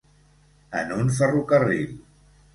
En 0.79 0.95
un 0.95 1.13
ferrocarril. 1.19 1.95